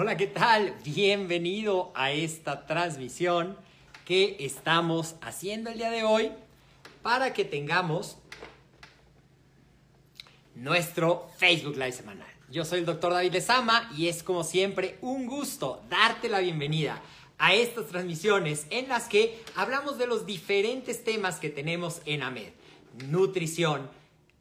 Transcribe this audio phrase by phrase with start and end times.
[0.00, 0.76] Hola, ¿qué tal?
[0.84, 3.56] Bienvenido a esta transmisión
[4.04, 6.30] que estamos haciendo el día de hoy
[7.02, 8.16] para que tengamos
[10.54, 12.28] nuestro Facebook Live semanal.
[12.48, 17.02] Yo soy el doctor David Lezama y es como siempre un gusto darte la bienvenida
[17.36, 22.52] a estas transmisiones en las que hablamos de los diferentes temas que tenemos en AMED.
[23.08, 23.90] Nutrición,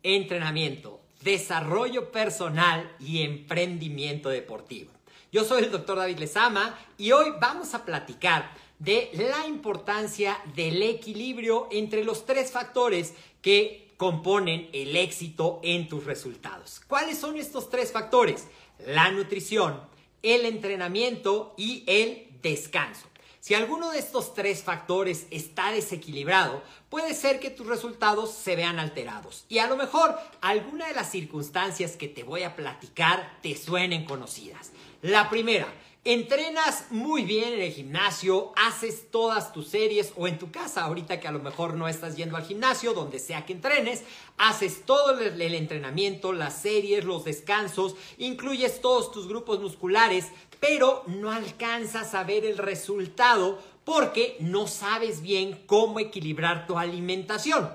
[0.04, 4.97] entrenamiento, desarrollo personal y emprendimiento deportivo.
[5.30, 8.50] Yo soy el doctor David Lezama y hoy vamos a platicar
[8.80, 16.06] de la importancia del equilibrio entre los tres factores que componen el éxito en tus
[16.06, 16.82] resultados.
[16.88, 18.48] ¿Cuáles son estos tres factores?
[18.86, 19.82] La nutrición,
[20.24, 23.08] el entrenamiento y el descanso.
[23.42, 28.80] Si alguno de estos tres factores está desequilibrado, puede ser que tus resultados se vean
[28.80, 29.46] alterados.
[29.50, 34.06] Y a lo mejor alguna de las circunstancias que te voy a platicar te suenen
[34.06, 34.72] conocidas.
[35.02, 35.68] La primera,
[36.10, 41.20] Entrenas muy bien en el gimnasio, haces todas tus series o en tu casa, ahorita
[41.20, 44.06] que a lo mejor no estás yendo al gimnasio, donde sea que entrenes,
[44.38, 50.28] haces todo el, entrenamiento, las series, los descansos, incluyes todos tus grupos musculares,
[50.62, 57.70] pero no alcanzas a ver el resultado porque no sabes bien cómo equilibrar tu alimentación.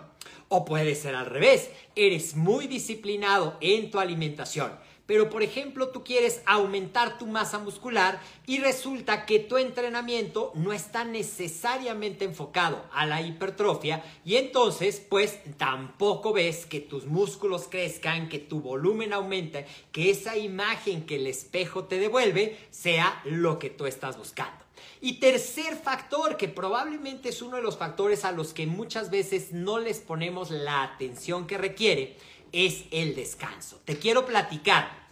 [0.48, 4.72] O puede ser al revés, eres muy disciplinado en tu alimentación
[5.06, 10.72] pero por ejemplo tú quieres aumentar tu masa muscular y resulta que tu entrenamiento no
[10.72, 18.28] está necesariamente enfocado a la hipertrofia y entonces pues tampoco ves que tus músculos crezcan,
[18.28, 23.70] que tu volumen aumente, que esa imagen que el espejo te devuelve sea lo que
[23.70, 24.62] tú estás buscando.
[25.00, 29.52] Y tercer factor, que probablemente es uno de los factores a los que muchas veces
[29.52, 32.16] no les ponemos la atención que requiere,
[32.52, 33.80] es el descanso.
[33.84, 35.02] Te quiero platicar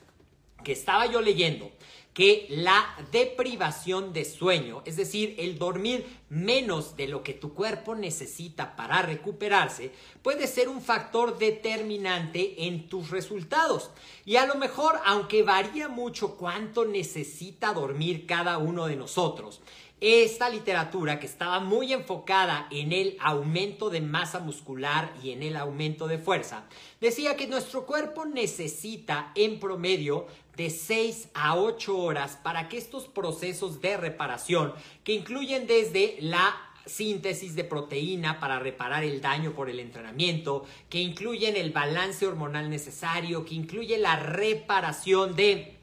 [0.62, 1.70] que estaba yo leyendo
[2.12, 7.94] que la deprivación de sueño, es decir, el dormir menos de lo que tu cuerpo
[7.94, 9.92] necesita para recuperarse,
[10.22, 13.90] puede ser un factor determinante en tus resultados.
[14.24, 19.60] Y a lo mejor, aunque varía mucho cuánto necesita dormir cada uno de nosotros,
[20.00, 25.56] esta literatura que estaba muy enfocada en el aumento de masa muscular y en el
[25.56, 26.64] aumento de fuerza,
[27.00, 30.26] decía que nuestro cuerpo necesita en promedio
[30.56, 34.72] de 6 a 8 horas para que estos procesos de reparación,
[35.04, 36.54] que incluyen desde la
[36.86, 42.70] síntesis de proteína para reparar el daño por el entrenamiento, que incluyen el balance hormonal
[42.70, 45.79] necesario, que incluye la reparación de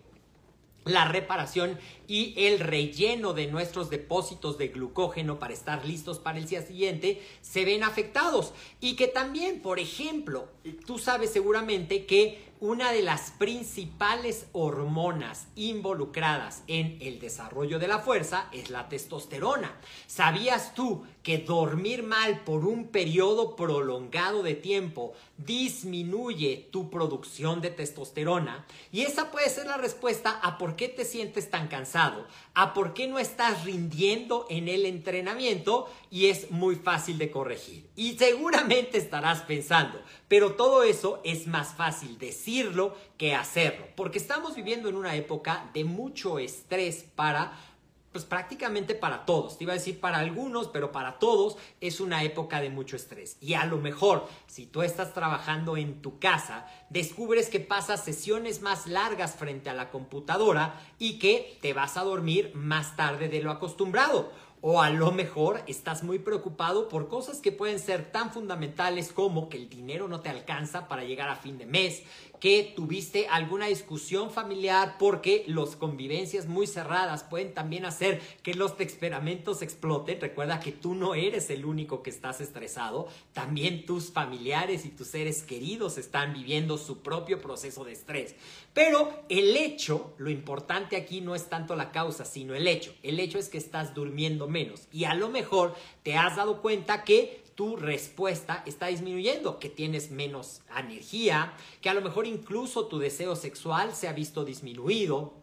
[0.90, 6.48] la reparación y el relleno de nuestros depósitos de glucógeno para estar listos para el
[6.48, 8.54] día siguiente se ven afectados.
[8.80, 10.48] Y que también, por ejemplo,
[10.86, 18.00] tú sabes seguramente que una de las principales hormonas involucradas en el desarrollo de la
[18.00, 19.80] fuerza es la testosterona.
[20.08, 27.70] ¿Sabías tú que dormir mal por un periodo prolongado de tiempo disminuye tu producción de
[27.70, 28.66] testosterona?
[28.92, 32.26] Y esa puede ser la respuesta a por qué te sientes tan cansado
[32.58, 37.88] a por qué no estás rindiendo en el entrenamiento y es muy fácil de corregir.
[37.96, 42.18] Y seguramente estarás pensando, pero todo eso es más fácil
[42.48, 47.52] decirlo que hacerlo, porque estamos viviendo en una época de mucho estrés para
[48.14, 49.58] pues prácticamente para todos.
[49.58, 53.38] Te iba a decir para algunos, pero para todos es una época de mucho estrés.
[53.42, 58.62] Y a lo mejor, si tú estás trabajando en tu casa, descubres que pasas sesiones
[58.62, 63.44] más largas frente a la computadora y que te vas a dormir más tarde de
[63.44, 64.32] lo acostumbrado.
[64.62, 69.50] O a lo mejor estás muy preocupado por cosas que pueden ser tan fundamentales como
[69.50, 72.02] que el dinero no te alcanza para llegar a fin de mes,
[72.40, 78.80] que tuviste alguna discusión familiar porque las convivencias muy cerradas pueden también hacer que los
[78.80, 80.22] experimentos exploten.
[80.22, 85.08] Recuerda que tú no eres el único que estás estresado, también tus familiares y tus
[85.08, 88.36] seres queridos están viviendo su propio proceso de estrés.
[88.74, 92.94] Pero el hecho, lo importante aquí no es tanto la causa, sino el hecho.
[93.04, 97.04] El hecho es que estás durmiendo menos y a lo mejor te has dado cuenta
[97.04, 103.00] que tu respuesta está disminuyendo, que tienes menos energía, que a lo mejor incluso tu
[103.00, 105.34] deseo sexual se ha visto disminuido.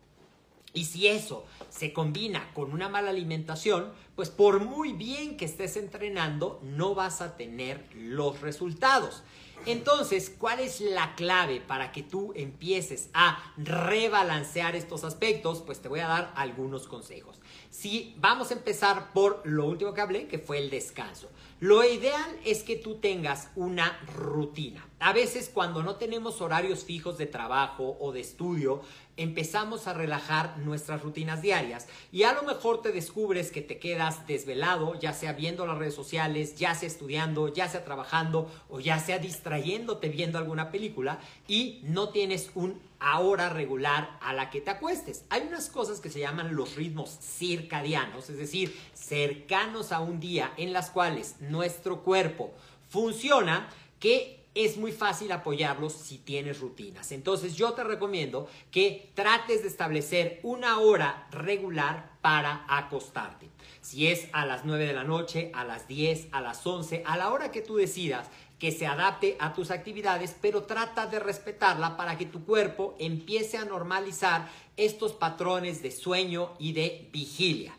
[0.73, 5.77] Y si eso se combina con una mala alimentación, pues por muy bien que estés
[5.77, 9.23] entrenando, no vas a tener los resultados.
[9.67, 15.63] Entonces, ¿cuál es la clave para que tú empieces a rebalancear estos aspectos?
[15.63, 17.41] Pues te voy a dar algunos consejos.
[17.71, 21.31] Si vamos a empezar por lo último que hablé, que fue el descanso.
[21.61, 24.87] Lo ideal es que tú tengas una rutina.
[25.01, 28.83] A veces cuando no tenemos horarios fijos de trabajo o de estudio,
[29.17, 33.79] empezamos a relajar nuestras rutinas diarias y a lo mejor te descubres que te
[34.27, 38.99] desvelado, ya sea viendo las redes sociales, ya sea estudiando, ya sea trabajando o ya
[38.99, 41.19] sea distrayéndote viendo alguna película
[41.49, 42.81] y no tienes un
[43.13, 45.25] hora regular a la que te acuestes.
[45.29, 50.53] Hay unas cosas que se llaman los ritmos circadianos, es decir, cercanos a un día
[50.57, 52.53] en las cuales nuestro cuerpo
[52.89, 53.69] funciona
[54.01, 57.13] que es muy fácil apoyarlos si tienes rutinas.
[57.13, 63.51] Entonces yo te recomiendo que trates de establecer una hora regular para acostarte.
[63.81, 67.17] Si es a las 9 de la noche, a las 10, a las 11, a
[67.17, 71.97] la hora que tú decidas, que se adapte a tus actividades, pero trata de respetarla
[71.97, 77.77] para que tu cuerpo empiece a normalizar estos patrones de sueño y de vigilia.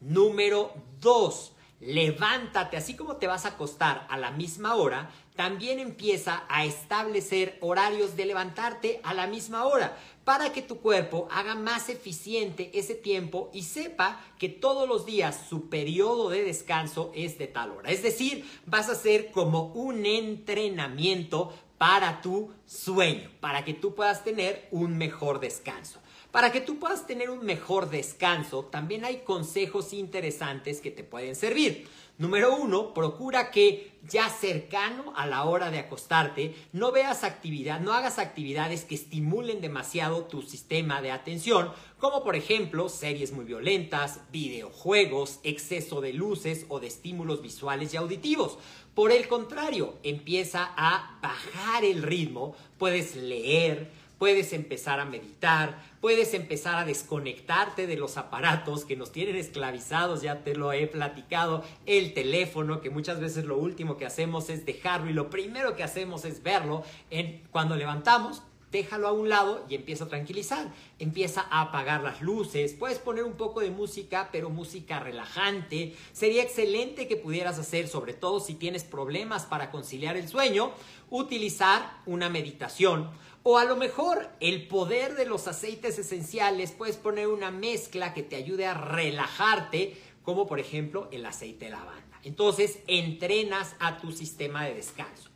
[0.00, 1.52] Número 2.
[1.80, 7.58] Levántate, así como te vas a acostar a la misma hora, también empieza a establecer
[7.60, 12.96] horarios de levantarte a la misma hora para que tu cuerpo haga más eficiente ese
[12.96, 17.92] tiempo y sepa que todos los días su periodo de descanso es de tal hora.
[17.92, 24.24] Es decir, vas a hacer como un entrenamiento para tu sueño, para que tú puedas
[24.24, 26.00] tener un mejor descanso.
[26.32, 31.36] Para que tú puedas tener un mejor descanso, también hay consejos interesantes que te pueden
[31.36, 31.88] servir.
[32.18, 37.92] Número uno, procura que ya cercano a la hora de acostarte no veas actividad, no
[37.92, 41.70] hagas actividades que estimulen demasiado tu sistema de atención,
[42.00, 47.98] como por ejemplo series muy violentas, videojuegos, exceso de luces o de estímulos visuales y
[47.98, 48.58] auditivos.
[48.96, 56.34] Por el contrario, empieza a bajar el ritmo, puedes leer, puedes empezar a meditar, puedes
[56.34, 61.64] empezar a desconectarte de los aparatos que nos tienen esclavizados, ya te lo he platicado,
[61.86, 65.84] el teléfono, que muchas veces lo último que hacemos es dejarlo y lo primero que
[65.84, 68.42] hacemos es verlo en, cuando levantamos.
[68.70, 70.70] Déjalo a un lado y empieza a tranquilizar.
[70.98, 72.74] Empieza a apagar las luces.
[72.74, 75.96] Puedes poner un poco de música, pero música relajante.
[76.12, 80.72] Sería excelente que pudieras hacer, sobre todo si tienes problemas para conciliar el sueño,
[81.08, 83.10] utilizar una meditación
[83.50, 88.22] o a lo mejor el poder de los aceites esenciales, puedes poner una mezcla que
[88.22, 92.20] te ayude a relajarte, como por ejemplo el aceite de lavanda.
[92.24, 95.30] Entonces, entrenas a tu sistema de descanso.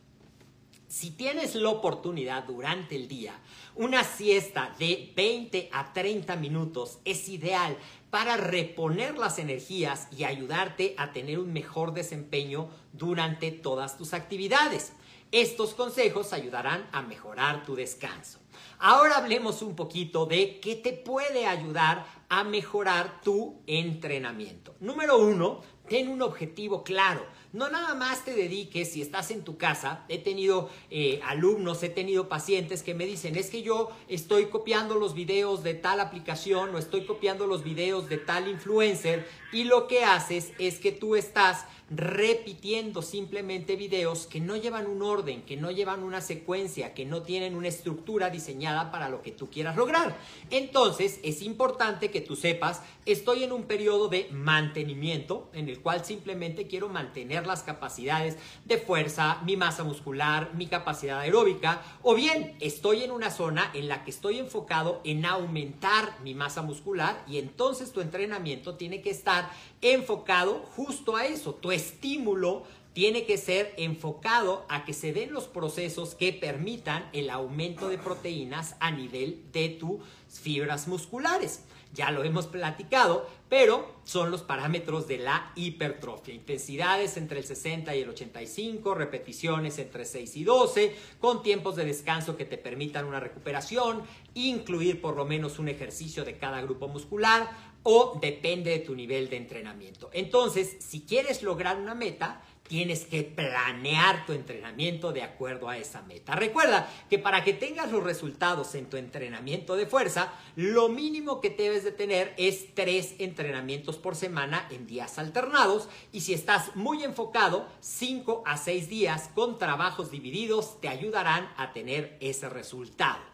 [0.87, 3.33] Si tienes la oportunidad durante el día,
[3.73, 7.75] una siesta de 20 a 30 minutos es ideal
[8.11, 14.93] para reponer las energías y ayudarte a tener un mejor desempeño durante todas tus actividades.
[15.33, 18.37] Estos consejos ayudarán a mejorar tu descanso.
[18.77, 24.75] Ahora hablemos un poquito de qué te puede ayudar a mejorar tu entrenamiento.
[24.79, 27.25] Número uno, ten un objetivo claro.
[27.51, 31.89] No nada más te dediques, si estás en tu casa, he tenido eh, alumnos, he
[31.89, 36.75] tenido pacientes que me dicen, es que yo estoy copiando los videos de tal aplicación
[36.75, 41.15] o estoy copiando los videos de tal influencer y lo que haces es que tú
[41.15, 47.05] estás repitiendo simplemente videos que no llevan un orden, que no llevan una secuencia, que
[47.05, 50.17] no tienen una estructura diseñada para lo que tú quieras lograr.
[50.49, 56.05] Entonces es importante que tú sepas, estoy en un periodo de mantenimiento en el cual
[56.05, 62.55] simplemente quiero mantener las capacidades de fuerza, mi masa muscular, mi capacidad aeróbica, o bien
[62.59, 67.37] estoy en una zona en la que estoy enfocado en aumentar mi masa muscular y
[67.37, 69.49] entonces tu entrenamiento tiene que estar
[69.81, 72.63] enfocado justo a eso, estímulo
[72.93, 77.97] tiene que ser enfocado a que se den los procesos que permitan el aumento de
[77.97, 79.99] proteínas a nivel de tus
[80.29, 81.61] fibras musculares.
[81.93, 86.33] Ya lo hemos platicado, pero son los parámetros de la hipertrofia.
[86.33, 91.85] Intensidades entre el 60 y el 85, repeticiones entre 6 y 12, con tiempos de
[91.85, 94.01] descanso que te permitan una recuperación,
[94.33, 97.49] incluir por lo menos un ejercicio de cada grupo muscular
[97.83, 100.09] o depende de tu nivel de entrenamiento.
[100.13, 102.41] Entonces, si quieres lograr una meta,
[102.73, 106.33] tienes que planear tu entrenamiento de acuerdo a esa meta.
[106.33, 111.51] Recuerda que para que tengas los resultados en tu entrenamiento de fuerza, lo mínimo que
[111.51, 117.03] debes de tener es tres entrenamientos por semana en días alternados y si estás muy
[117.03, 123.32] enfocado, cinco a seis días con trabajos divididos te ayudarán a tener ese resultado.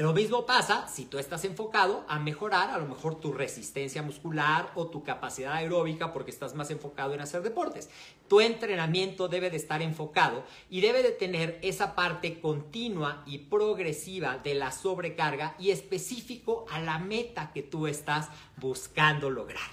[0.00, 4.72] Lo mismo pasa si tú estás enfocado a mejorar a lo mejor tu resistencia muscular
[4.74, 7.90] o tu capacidad aeróbica porque estás más enfocado en hacer deportes.
[8.26, 14.38] Tu entrenamiento debe de estar enfocado y debe de tener esa parte continua y progresiva
[14.38, 19.68] de la sobrecarga y específico a la meta que tú estás buscando lograr.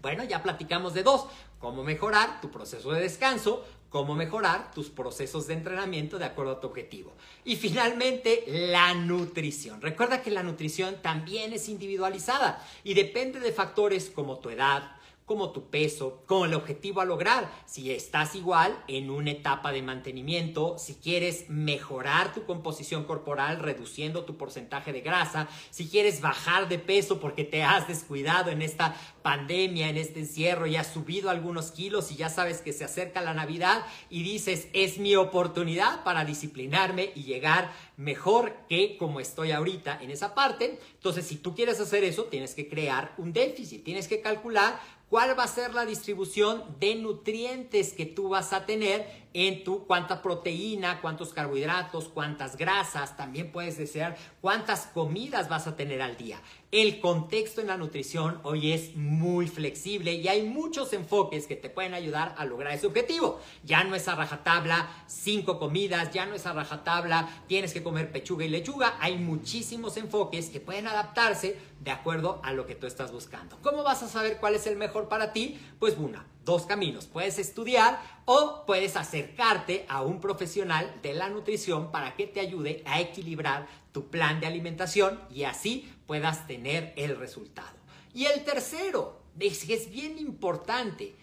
[0.00, 1.26] Bueno, ya platicamos de dos,
[1.58, 6.60] cómo mejorar tu proceso de descanso, cómo mejorar tus procesos de entrenamiento de acuerdo a
[6.60, 7.12] tu objetivo.
[7.44, 9.82] Y finalmente, la nutrición.
[9.82, 14.96] Recuerda que la nutrición también es individualizada y depende de factores como tu edad,
[15.26, 17.50] como tu peso, como el objetivo a lograr.
[17.66, 24.24] Si estás igual en una etapa de mantenimiento, si quieres mejorar tu composición corporal reduciendo
[24.24, 28.96] tu porcentaje de grasa, si quieres bajar de peso porque te has descuidado en esta
[29.22, 33.20] pandemia, en este encierro y has subido algunos kilos y ya sabes que se acerca
[33.20, 39.52] la Navidad y dices, es mi oportunidad para disciplinarme y llegar mejor que como estoy
[39.52, 40.78] ahorita en esa parte.
[40.94, 45.38] Entonces, si tú quieres hacer eso, tienes que crear un déficit, tienes que calcular cuál
[45.38, 50.22] va a ser la distribución de nutrientes que tú vas a tener en tu cuánta
[50.22, 56.40] proteína, cuántos carbohidratos, cuántas grasas, también puedes desear cuántas comidas vas a tener al día.
[56.70, 61.68] El contexto en la nutrición hoy es muy flexible y hay muchos enfoques que te
[61.68, 63.40] pueden ayudar a lograr ese objetivo.
[63.62, 68.10] Ya no es a rajatabla cinco comidas, ya no es a rajatabla tienes que comer
[68.10, 68.96] pechuga y lechuga.
[69.00, 73.58] Hay muchísimos enfoques que pueden adaptarse de acuerdo a lo que tú estás buscando.
[73.62, 75.58] ¿Cómo vas a saber cuál es el mejor para ti?
[75.78, 77.06] Pues una, dos caminos.
[77.06, 82.82] Puedes estudiar o puedes acercarte a un profesional de la nutrición para que te ayude
[82.86, 87.76] a equilibrar tu plan de alimentación y así puedas tener el resultado.
[88.14, 91.14] Y el tercero, es es bien importante,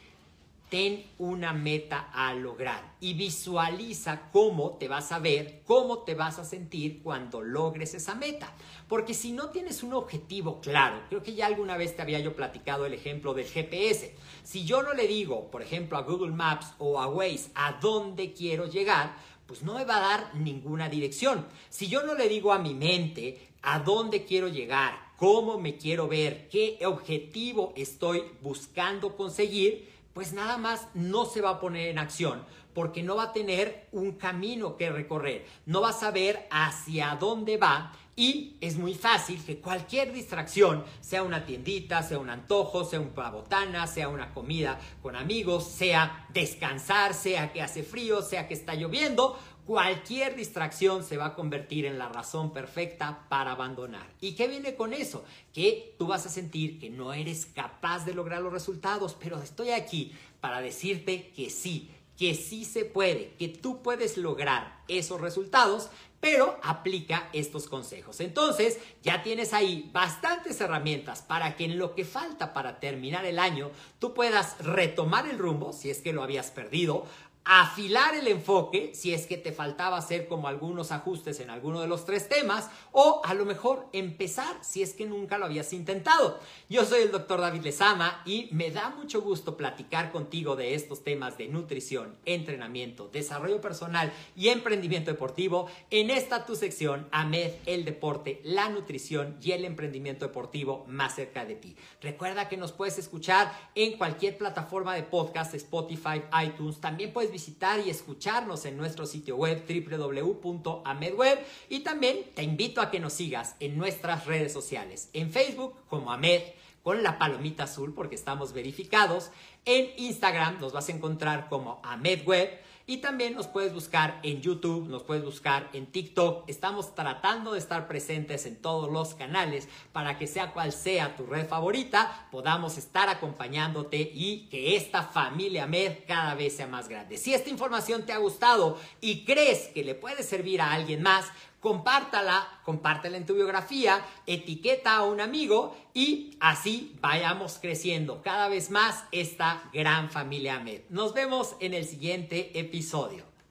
[0.70, 6.38] ten una meta a lograr y visualiza cómo te vas a ver, cómo te vas
[6.38, 8.54] a sentir cuando logres esa meta.
[8.88, 12.36] Porque si no tienes un objetivo claro, creo que ya alguna vez te había yo
[12.36, 14.14] platicado el ejemplo del GPS.
[14.44, 18.34] Si yo no le digo, por ejemplo, a Google Maps o a Waze a dónde
[18.34, 19.16] quiero llegar,
[19.48, 21.48] pues no me va a dar ninguna dirección.
[21.70, 26.08] Si yo no le digo a mi mente a dónde quiero llegar, cómo me quiero
[26.08, 32.00] ver, qué objetivo estoy buscando conseguir, pues nada más no se va a poner en
[32.00, 37.18] acción porque no va a tener un camino que recorrer, no va a saber hacia
[37.20, 42.84] dónde va y es muy fácil que cualquier distracción, sea una tiendita, sea un antojo,
[42.84, 48.46] sea una botana, sea una comida con amigos, sea descansar, sea que hace frío, sea
[48.46, 49.40] que está lloviendo,
[49.70, 54.08] cualquier distracción se va a convertir en la razón perfecta para abandonar.
[54.20, 55.24] ¿Y qué viene con eso?
[55.54, 59.70] Que tú vas a sentir que no eres capaz de lograr los resultados, pero estoy
[59.70, 60.12] aquí
[60.42, 66.60] para decirte que sí, que sí se puede, que tú puedes lograr esos resultados pero
[66.64, 68.20] aplica estos consejos.
[68.20, 73.40] Entonces, ya tienes ahí bastantes herramientas para que en lo que falta para terminar el
[73.40, 77.06] año, tú puedas retomar el rumbo, si es que lo habías perdido,
[77.46, 81.88] afilar el enfoque si es que te faltaba hacer como algunos ajustes en alguno de
[81.88, 86.40] los tres temas o a lo mejor empezar si es que nunca lo habías intentado.
[86.70, 91.04] Yo soy el doctor David Lezama y me da mucho gusto platicar contigo de estos
[91.04, 97.86] temas de nutrición, entrenamiento, desarrollo personal y emprendimiento deportivo en esta tu sección AMED, el
[97.86, 101.76] deporte, la nutrición y el emprendimiento deportivo más cerca de ti.
[102.02, 107.90] Recuerda que nos puedes escuchar en cualquier plataforma de podcast, Spotify, iTunes, también visitar y
[107.90, 113.78] escucharnos en nuestro sitio web www.amedweb y también te invito a que nos sigas en
[113.78, 116.42] nuestras redes sociales, en Facebook como Amed
[116.84, 119.32] con la palomita azul porque estamos verificados,
[119.66, 124.90] en Instagram nos vas a encontrar como AmedWeb y también nos puedes buscar en YouTube,
[124.90, 126.50] nos puedes buscar en TikTok.
[126.50, 131.28] Estamos tratando de estar presentes en todos los canales para que sea cual sea tu
[131.28, 137.18] red favorita, podamos estar acompañándote y que esta familia Med cada vez sea más grande.
[137.18, 141.28] Si esta información te ha gustado y crees que le puede servir a alguien más,
[141.60, 148.70] compártala, compártela en tu biografía, etiqueta a un amigo y así vayamos creciendo cada vez
[148.72, 150.82] más esta gran familia Med.
[150.90, 153.29] Nos vemos en el siguiente episodio.